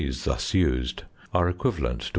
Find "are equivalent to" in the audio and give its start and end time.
1.31-2.05